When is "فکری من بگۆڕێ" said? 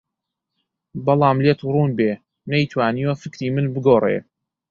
3.21-4.17